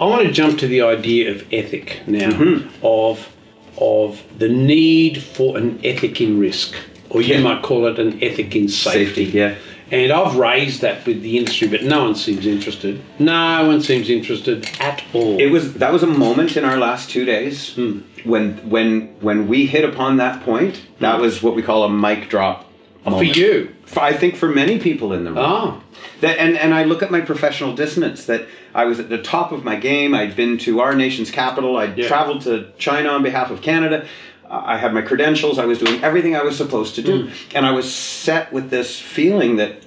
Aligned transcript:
I 0.00 0.04
want 0.06 0.26
to 0.26 0.32
jump 0.32 0.58
to 0.58 0.66
the 0.66 0.82
idea 0.82 1.30
of 1.30 1.44
ethic 1.52 2.00
now, 2.06 2.30
Mm-hmm. 2.30 2.68
of 2.84 3.28
of 3.76 4.22
the 4.38 4.48
need 4.48 5.20
for 5.20 5.56
an 5.56 5.80
ethic 5.82 6.20
in 6.20 6.38
risk, 6.38 6.74
or 7.10 7.20
you 7.22 7.34
Yeah. 7.34 7.40
might 7.40 7.62
call 7.62 7.86
it 7.86 7.98
an 7.98 8.22
ethic 8.22 8.54
in 8.54 8.68
safety. 8.68 9.04
Safety, 9.06 9.24
yeah. 9.38 9.54
And 9.90 10.10
I've 10.12 10.36
raised 10.36 10.80
that 10.80 11.04
with 11.06 11.22
the 11.22 11.38
industry, 11.38 11.68
but 11.68 11.82
no 11.82 12.04
one 12.04 12.14
seems 12.14 12.46
interested. 12.46 13.00
No 13.18 13.66
one 13.66 13.80
seems 13.82 14.08
interested 14.08 14.68
at 14.80 15.02
all. 15.12 15.38
It 15.40 15.50
was 15.50 15.74
that 15.74 15.92
was 15.92 16.02
a 16.02 16.06
moment 16.06 16.56
in 16.56 16.64
our 16.64 16.76
last 16.78 17.10
two 17.10 17.24
days 17.24 17.70
Hmm. 17.74 17.98
when 18.24 18.58
when 18.68 19.08
when 19.20 19.48
we 19.48 19.66
hit 19.66 19.84
upon 19.84 20.16
that 20.18 20.44
point. 20.44 20.80
That 21.00 21.20
was 21.20 21.42
what 21.42 21.54
we 21.54 21.62
call 21.62 21.82
a 21.84 21.88
mic 21.90 22.28
drop. 22.28 22.70
For 23.04 23.22
you. 23.24 23.74
For- 23.86 24.00
I 24.00 24.12
think 24.12 24.36
for 24.36 24.48
many 24.48 24.78
people 24.78 25.12
in 25.12 25.24
the 25.24 25.30
room. 25.30 25.38
Ah, 25.40 25.80
That, 26.20 26.38
and, 26.38 26.56
and 26.56 26.74
I 26.74 26.84
look 26.84 27.02
at 27.02 27.10
my 27.10 27.20
professional 27.20 27.74
dissonance 27.74 28.26
that 28.26 28.46
I 28.74 28.84
was 28.86 28.98
at 28.98 29.08
the 29.08 29.18
top 29.22 29.52
of 29.52 29.64
my 29.64 29.76
game. 29.76 30.14
I'd 30.14 30.34
been 30.34 30.58
to 30.58 30.80
our 30.80 30.94
nation's 30.94 31.30
capital. 31.30 31.76
I'd 31.76 31.96
Yeah. 31.98 32.08
traveled 32.08 32.42
to 32.42 32.72
China 32.78 33.10
on 33.10 33.22
behalf 33.22 33.50
of 33.50 33.62
Canada. 33.62 34.06
I 34.50 34.76
had 34.78 34.92
my 34.92 35.02
credentials. 35.02 35.58
I 35.58 35.64
was 35.66 35.78
doing 35.78 36.02
everything 36.04 36.36
I 36.36 36.42
was 36.42 36.56
supposed 36.56 36.94
to 36.96 37.02
do. 37.02 37.30
And 37.54 37.64
I 37.66 37.72
was 37.72 37.92
set 37.92 38.52
with 38.52 38.70
this 38.70 38.98
feeling 39.00 39.56
that 39.56 39.83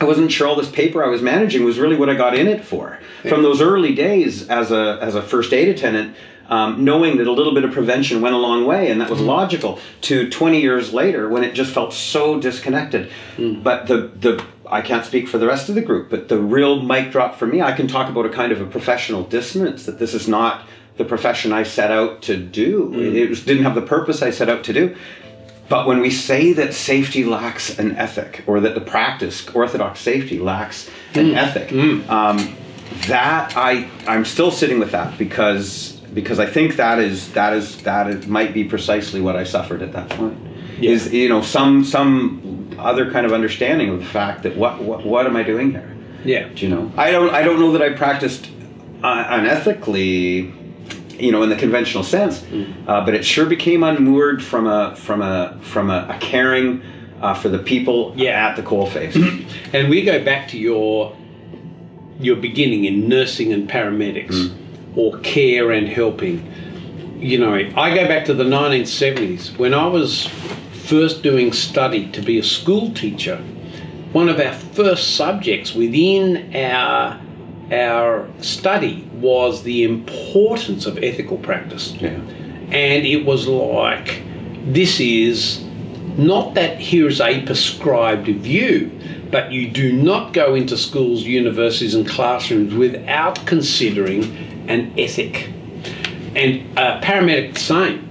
I 0.00 0.04
wasn't 0.04 0.30
sure 0.30 0.46
all 0.46 0.56
this 0.56 0.70
paper 0.70 1.04
I 1.04 1.08
was 1.08 1.22
managing 1.22 1.64
was 1.64 1.78
really 1.78 1.96
what 1.96 2.10
I 2.10 2.14
got 2.14 2.36
in 2.36 2.46
it 2.46 2.64
for. 2.64 2.98
From 3.22 3.42
those 3.42 3.60
early 3.60 3.94
days 3.94 4.48
as 4.48 4.70
a, 4.70 4.98
as 5.00 5.14
a 5.14 5.22
first 5.22 5.52
aid 5.52 5.68
attendant, 5.68 6.16
um, 6.48 6.84
knowing 6.84 7.16
that 7.16 7.26
a 7.26 7.32
little 7.32 7.54
bit 7.54 7.64
of 7.64 7.72
prevention 7.72 8.20
went 8.20 8.34
a 8.34 8.38
long 8.38 8.66
way 8.66 8.90
and 8.90 9.00
that 9.00 9.10
was 9.10 9.18
mm-hmm. 9.18 9.28
logical, 9.28 9.80
to 10.02 10.30
20 10.30 10.60
years 10.60 10.92
later 10.92 11.28
when 11.28 11.42
it 11.42 11.54
just 11.54 11.72
felt 11.72 11.92
so 11.92 12.38
disconnected. 12.38 13.10
Mm. 13.36 13.62
But 13.62 13.86
the, 13.86 14.12
the 14.14 14.44
I 14.68 14.80
can't 14.80 15.04
speak 15.04 15.28
for 15.28 15.38
the 15.38 15.46
rest 15.46 15.68
of 15.68 15.74
the 15.74 15.82
group, 15.82 16.10
but 16.10 16.28
the 16.28 16.38
real 16.38 16.82
mic 16.82 17.10
drop 17.10 17.36
for 17.36 17.46
me, 17.46 17.62
I 17.62 17.72
can 17.72 17.88
talk 17.88 18.08
about 18.08 18.26
a 18.26 18.30
kind 18.30 18.52
of 18.52 18.60
a 18.60 18.66
professional 18.66 19.22
dissonance 19.24 19.86
that 19.86 19.98
this 19.98 20.14
is 20.14 20.28
not 20.28 20.66
the 20.96 21.04
profession 21.04 21.52
I 21.52 21.62
set 21.62 21.90
out 21.90 22.22
to 22.22 22.36
do. 22.36 22.90
Mm. 22.90 23.14
It, 23.14 23.28
was, 23.28 23.44
didn't 23.44 23.64
have 23.64 23.74
the 23.74 23.82
purpose 23.82 24.22
I 24.22 24.30
set 24.30 24.48
out 24.48 24.64
to 24.64 24.72
do. 24.72 24.96
But 25.68 25.86
when 25.86 26.00
we 26.00 26.10
say 26.10 26.52
that 26.52 26.74
safety 26.74 27.24
lacks 27.24 27.78
an 27.78 27.96
ethic, 27.96 28.44
or 28.46 28.60
that 28.60 28.74
the 28.74 28.80
practice, 28.80 29.48
orthodox 29.48 30.00
safety, 30.00 30.38
lacks 30.38 30.88
an 31.14 31.34
ethic, 31.34 31.72
um, 32.08 32.56
that 33.08 33.56
I 33.56 33.88
I'm 34.06 34.24
still 34.24 34.50
sitting 34.50 34.78
with 34.78 34.92
that 34.92 35.18
because 35.18 35.92
because 36.14 36.38
I 36.38 36.46
think 36.46 36.76
that 36.76 36.98
is 36.98 37.32
that 37.32 37.52
is 37.52 37.82
that 37.82 38.08
is, 38.08 38.26
might 38.26 38.54
be 38.54 38.64
precisely 38.64 39.20
what 39.20 39.36
I 39.36 39.44
suffered 39.44 39.82
at 39.82 39.92
that 39.92 40.08
point. 40.10 40.38
Yeah. 40.78 40.90
Is 40.90 41.12
you 41.12 41.28
know 41.28 41.42
some 41.42 41.84
some 41.84 42.70
other 42.78 43.10
kind 43.10 43.26
of 43.26 43.32
understanding 43.32 43.90
of 43.90 43.98
the 43.98 44.04
fact 44.06 44.42
that 44.44 44.56
what 44.56 44.82
what, 44.82 45.04
what 45.04 45.26
am 45.26 45.36
I 45.36 45.42
doing 45.42 45.72
here? 45.72 45.96
yeah. 46.24 46.48
Do 46.48 46.66
you 46.66 46.74
know? 46.74 46.92
I 46.96 47.10
don't. 47.10 47.32
I 47.32 47.42
don't 47.42 47.58
know 47.58 47.72
that 47.72 47.82
I 47.82 47.90
practiced 47.90 48.50
uh, 49.02 49.24
unethically, 49.24 50.52
you 51.18 51.32
know, 51.32 51.42
in 51.42 51.48
the 51.48 51.56
conventional 51.56 52.04
sense. 52.04 52.44
Uh, 52.86 53.04
but 53.04 53.14
it 53.14 53.24
sure 53.24 53.46
became 53.46 53.82
unmoored 53.82 54.42
from 54.42 54.66
a 54.66 54.94
from 54.96 55.22
a 55.22 55.58
from 55.62 55.90
a, 55.90 56.06
a 56.10 56.18
caring 56.20 56.82
uh, 57.22 57.34
for 57.34 57.48
the 57.48 57.58
people 57.58 58.12
Yeah. 58.16 58.48
at 58.48 58.56
the 58.56 58.62
coalface. 58.62 59.14
And 59.72 59.88
we 59.90 60.02
go 60.02 60.24
back 60.24 60.48
to 60.48 60.58
your 60.58 61.16
your 62.20 62.36
beginning 62.36 62.84
in 62.84 63.08
nursing 63.08 63.52
and 63.52 63.68
paramedics 63.68 64.54
or 64.94 65.18
care 65.18 65.70
and 65.72 65.88
helping. 65.88 66.50
You 67.18 67.38
know, 67.38 67.54
I 67.54 67.94
go 67.94 68.06
back 68.06 68.24
to 68.26 68.34
the 68.34 68.44
1970s 68.44 69.56
when 69.58 69.74
I 69.74 69.86
was 69.86 70.26
first 70.86 71.22
doing 71.22 71.52
study 71.52 72.10
to 72.12 72.22
be 72.22 72.38
a 72.38 72.42
school 72.42 72.92
teacher. 72.94 73.36
One 74.12 74.28
of 74.28 74.38
our 74.40 74.52
first 74.52 75.16
subjects 75.16 75.74
within 75.74 76.54
our 76.54 77.20
our 77.72 78.28
study 78.40 79.08
was 79.14 79.62
the 79.62 79.84
importance 79.84 80.86
of 80.86 80.98
ethical 81.02 81.38
practice. 81.38 81.94
yeah. 81.94 82.20
And 82.66 83.06
it 83.06 83.24
was 83.24 83.46
like, 83.46 84.22
this 84.64 84.98
is 84.98 85.64
not 86.16 86.54
that 86.54 86.80
here's 86.80 87.20
a 87.20 87.42
prescribed 87.42 88.26
view, 88.26 88.90
but 89.30 89.52
you 89.52 89.68
do 89.68 89.92
not 89.92 90.32
go 90.32 90.54
into 90.54 90.76
schools, 90.76 91.22
universities, 91.22 91.94
and 91.94 92.08
classrooms 92.08 92.74
without 92.74 93.44
considering 93.46 94.24
an 94.68 94.92
ethic. 94.98 95.50
And 96.34 96.76
a 96.78 97.00
paramedic 97.00 97.54
the 97.54 97.60
same, 97.60 98.10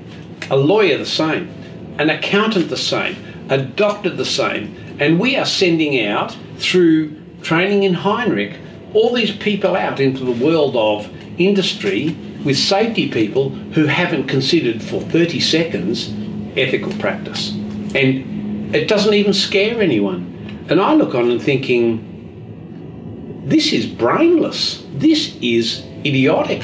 a 0.50 0.56
lawyer 0.56 0.98
the 0.98 1.06
same, 1.06 1.50
an 1.98 2.10
accountant 2.10 2.70
the 2.70 2.78
same, 2.78 3.16
a 3.50 3.58
doctor 3.58 4.10
the 4.10 4.26
same. 4.26 4.76
And 5.00 5.20
we 5.20 5.36
are 5.36 5.46
sending 5.46 6.06
out 6.06 6.36
through 6.58 7.22
training 7.42 7.84
in 7.84 7.94
Heinrich 7.94 8.58
all 8.96 9.14
these 9.14 9.36
people 9.36 9.76
out 9.76 10.00
into 10.00 10.24
the 10.24 10.44
world 10.44 10.76
of 10.76 11.08
industry 11.38 12.16
with 12.46 12.58
safety 12.58 13.10
people 13.10 13.50
who 13.50 13.86
haven't 13.86 14.28
considered 14.28 14.82
for 14.82 15.02
30 15.02 15.40
seconds 15.40 16.14
ethical 16.56 16.94
practice. 16.94 17.52
And 17.94 18.74
it 18.74 18.88
doesn't 18.88 19.14
even 19.14 19.34
scare 19.34 19.82
anyone. 19.82 20.66
And 20.70 20.80
I 20.80 20.94
look 20.94 21.14
on 21.14 21.30
and 21.30 21.42
thinking, 21.42 22.14
this 23.46 23.74
is 23.74 23.86
brainless. 23.86 24.84
This 24.94 25.36
is 25.42 25.86
idiotic. 26.06 26.64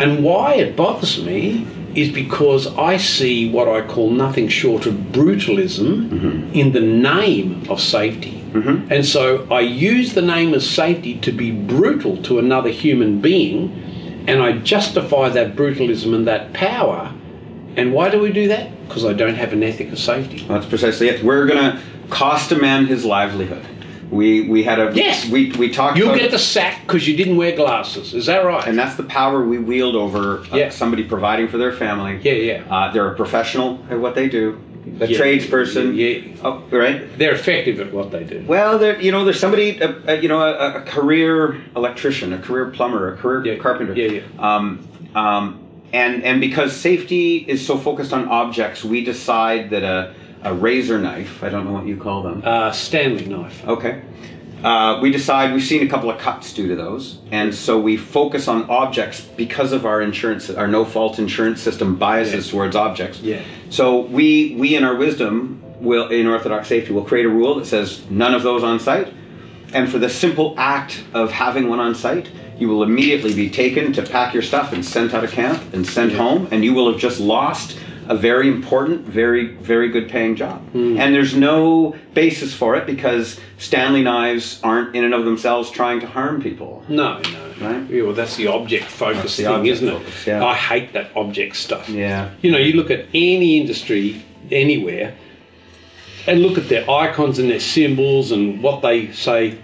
And 0.00 0.24
why 0.24 0.54
it 0.54 0.76
bothers 0.76 1.22
me 1.22 1.66
is 1.94 2.10
because 2.10 2.66
I 2.78 2.96
see 2.96 3.50
what 3.50 3.68
I 3.68 3.86
call 3.86 4.10
nothing 4.10 4.48
short 4.48 4.86
of 4.86 4.94
brutalism 5.12 6.08
mm-hmm. 6.08 6.52
in 6.54 6.72
the 6.72 6.80
name 6.80 7.64
of 7.70 7.80
safety. 7.80 8.41
And 8.54 9.04
so 9.06 9.46
I 9.50 9.60
use 9.60 10.14
the 10.14 10.22
name 10.22 10.52
of 10.54 10.62
safety 10.62 11.18
to 11.20 11.32
be 11.32 11.50
brutal 11.50 12.16
to 12.24 12.38
another 12.38 12.70
human 12.70 13.20
being, 13.20 14.24
and 14.28 14.42
I 14.42 14.52
justify 14.58 15.28
that 15.30 15.56
brutalism 15.56 16.14
and 16.14 16.26
that 16.26 16.52
power. 16.52 17.12
And 17.76 17.92
why 17.94 18.10
do 18.10 18.20
we 18.20 18.30
do 18.32 18.48
that? 18.48 18.70
Because 18.86 19.04
I 19.06 19.14
don't 19.14 19.34
have 19.36 19.52
an 19.54 19.62
ethic 19.62 19.90
of 19.92 19.98
safety. 19.98 20.44
That's 20.46 20.66
precisely 20.66 21.08
it. 21.08 21.24
We're 21.24 21.46
gonna 21.46 21.80
cost 22.10 22.52
a 22.52 22.56
man 22.56 22.86
his 22.86 23.04
livelihood. 23.04 23.64
We 24.10 24.42
we 24.46 24.62
had 24.62 24.78
a 24.78 24.92
Yes. 24.94 25.26
We 25.30 25.52
we 25.52 25.70
talked. 25.70 25.96
You'll 25.96 26.08
about 26.10 26.20
get 26.20 26.30
the 26.30 26.38
sack 26.38 26.82
because 26.86 27.08
you 27.08 27.16
didn't 27.16 27.38
wear 27.38 27.56
glasses. 27.56 28.12
Is 28.12 28.26
that 28.26 28.44
right? 28.44 28.66
and 28.68 28.78
that's 28.78 28.96
the 28.96 29.04
power 29.04 29.42
we 29.42 29.58
wield 29.58 29.96
over 29.96 30.40
uh, 30.52 30.56
Yeah. 30.56 30.68
somebody 30.68 31.04
providing 31.04 31.48
for 31.48 31.56
their 31.56 31.72
family. 31.72 32.18
Yeah, 32.22 32.32
yeah. 32.32 32.62
Uh, 32.70 32.92
they're 32.92 33.10
a 33.10 33.16
professional 33.16 33.82
at 33.88 33.98
what 33.98 34.14
they 34.14 34.28
do, 34.28 34.60
a 35.00 35.06
Yeah, 35.06 35.18
tradesperson. 35.18 35.94
yeah. 35.96 36.34
Oh, 36.44 36.62
right. 36.70 37.16
They're 37.18 37.34
effective 37.34 37.80
at 37.80 37.92
what 37.92 38.10
they 38.10 38.24
do. 38.24 38.44
Well, 38.46 38.78
there, 38.78 39.00
you 39.00 39.12
know, 39.12 39.24
there's 39.24 39.38
somebody, 39.38 39.78
a, 39.80 39.94
a, 40.06 40.20
you 40.20 40.28
know, 40.28 40.40
a, 40.40 40.78
a 40.78 40.82
career 40.82 41.60
electrician, 41.76 42.32
a 42.32 42.38
career 42.38 42.66
plumber, 42.70 43.12
a 43.14 43.16
career 43.16 43.44
Yeah, 43.54 43.62
carpenter. 43.62 43.94
yeah, 43.94 44.20
yeah. 44.20 44.22
Um, 44.56 44.86
um, 45.14 45.58
and 45.92 46.22
and 46.24 46.40
because 46.40 46.74
safety 46.74 47.36
is 47.36 47.64
so 47.64 47.76
focused 47.76 48.12
on 48.14 48.26
objects, 48.28 48.82
we 48.82 49.04
decide 49.04 49.68
that 49.70 49.82
a, 49.82 50.14
a 50.42 50.54
razor 50.54 50.98
knife, 50.98 51.42
I 51.44 51.50
don't 51.50 51.66
know 51.66 51.72
what 51.72 51.86
you 51.86 51.96
call 51.98 52.22
them. 52.22 52.40
Uh, 52.44 52.72
Stanley 52.72 53.26
knife. 53.26 53.62
Okay. 53.68 54.00
Uh, 54.62 55.00
we 55.02 55.10
decide 55.10 55.52
we've 55.52 55.64
seen 55.64 55.82
a 55.82 55.88
couple 55.88 56.08
of 56.08 56.18
cuts 56.18 56.52
due 56.52 56.68
to 56.68 56.76
those, 56.76 57.18
and 57.32 57.52
so 57.52 57.80
we 57.80 57.96
focus 57.96 58.46
on 58.46 58.68
objects 58.70 59.20
because 59.36 59.72
of 59.72 59.84
our 59.84 60.00
insurance, 60.00 60.50
our 60.50 60.68
no-fault 60.68 61.18
insurance 61.18 61.60
system 61.60 61.96
biases 61.96 62.46
Yeah. 62.46 62.52
towards 62.52 62.76
objects. 62.76 63.20
Yeah. 63.20 63.40
So 63.70 64.00
we 64.00 64.54
we 64.58 64.76
in 64.76 64.84
our 64.84 64.94
wisdom 64.94 65.62
will 65.80 66.08
in 66.08 66.28
Orthodox 66.28 66.68
safety 66.68 66.92
will 66.92 67.02
create 67.02 67.26
a 67.26 67.28
rule 67.28 67.56
that 67.56 67.66
says 67.66 68.02
none 68.08 68.34
of 68.34 68.44
those 68.44 68.62
on 68.62 68.78
site, 68.78 69.08
and 69.74 69.90
for 69.90 69.98
the 69.98 70.08
simple 70.08 70.54
act 70.56 71.02
of 71.12 71.32
having 71.32 71.68
one 71.68 71.80
on 71.80 71.94
site, 71.96 72.28
you 72.56 72.68
will 72.68 72.84
immediately 72.84 73.34
be 73.34 73.50
taken 73.50 73.92
to 73.94 74.02
pack 74.02 74.32
your 74.32 74.44
stuff 74.44 74.72
and 74.72 74.84
sent 74.84 75.12
out 75.12 75.24
of 75.24 75.32
camp 75.32 75.60
and 75.72 75.84
sent 75.84 76.12
Yeah. 76.12 76.18
home, 76.18 76.46
and 76.52 76.64
you 76.64 76.72
will 76.72 76.92
have 76.92 77.00
just 77.00 77.18
lost 77.18 77.76
a 78.08 78.16
very 78.16 78.48
important, 78.48 79.02
very 79.06 79.54
very 79.56 79.88
good 79.90 80.08
paying 80.08 80.36
job. 80.36 80.60
Hmm. 80.70 80.98
And 80.98 81.14
there's 81.14 81.34
no 81.34 81.96
basis 82.14 82.54
for 82.54 82.76
it 82.76 82.86
because 82.86 83.40
Stanley 83.58 84.02
knives 84.02 84.60
aren't 84.62 84.94
in 84.94 85.04
and 85.04 85.14
of 85.14 85.24
themselves 85.24 85.70
trying 85.70 86.00
to 86.00 86.06
harm 86.06 86.42
people. 86.42 86.84
No, 86.88 87.20
no. 87.20 87.52
Right. 87.60 87.88
Yeah, 87.88 88.02
well, 88.02 88.12
that's 88.12 88.36
the 88.36 88.48
object 88.48 88.86
focus 88.86 89.36
the 89.36 89.44
thing, 89.44 89.52
object 89.52 89.82
isn't 89.82 89.88
it? 89.88 90.26
yeah. 90.26 90.44
I 90.44 90.54
hate 90.54 90.92
that 90.94 91.16
object 91.16 91.56
stuff. 91.56 91.88
Yeah. 91.88 92.30
You 92.42 92.50
know, 92.50 92.58
you 92.58 92.72
look 92.72 92.90
at 92.90 93.06
any 93.14 93.60
industry 93.60 94.24
anywhere 94.50 95.16
and 96.26 96.40
look 96.40 96.58
at 96.58 96.68
their 96.68 96.88
icons 96.90 97.38
and 97.38 97.50
their 97.50 97.60
symbols 97.60 98.32
and 98.32 98.62
what 98.62 98.82
they 98.82 99.12
say. 99.12 99.58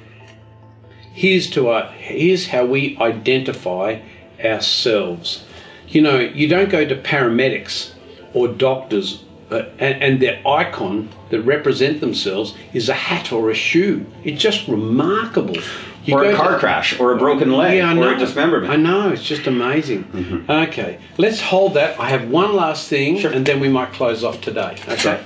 Here's 1.12 1.50
to 1.50 1.68
our, 1.68 1.90
here's 1.92 2.46
how 2.46 2.64
we 2.64 2.96
identify 2.98 4.00
ourselves. 4.44 5.44
You 5.88 6.02
know, 6.02 6.18
you 6.20 6.46
don't 6.46 6.70
go 6.70 6.84
to 6.84 6.94
paramedics 6.94 7.92
or 8.34 8.48
doctors 8.48 9.24
uh, 9.50 9.62
and, 9.78 10.02
and 10.02 10.20
their 10.22 10.40
icon 10.46 11.08
that 11.30 11.40
represent 11.42 12.00
themselves 12.00 12.54
is 12.74 12.88
a 12.88 12.94
hat 12.94 13.32
or 13.32 13.50
a 13.50 13.54
shoe. 13.54 14.04
It's 14.24 14.40
just 14.42 14.68
remarkable. 14.68 15.56
You 16.04 16.14
or 16.16 16.24
a 16.24 16.34
car 16.34 16.52
to- 16.52 16.58
crash, 16.58 16.98
or 16.98 17.12
a 17.12 17.18
broken 17.18 17.52
leg, 17.52 17.78
yeah, 17.78 17.88
I 17.88 17.92
or 17.92 17.94
know. 17.96 18.14
a 18.16 18.18
dismemberment. 18.18 18.72
I 18.72 18.76
know, 18.76 19.10
it's 19.10 19.22
just 19.22 19.46
amazing. 19.46 20.44
Okay, 20.48 20.98
let's 21.18 21.40
hold 21.40 21.74
that. 21.74 21.98
I 22.00 22.08
have 22.08 22.30
one 22.30 22.54
last 22.56 22.88
thing 22.88 23.18
Sure. 23.18 23.30
and 23.32 23.44
then 23.44 23.60
we 23.60 23.68
might 23.68 23.92
close 23.92 24.24
off 24.24 24.40
today. 24.40 24.76
Okay. 24.88 24.96
Sure. 24.96 25.18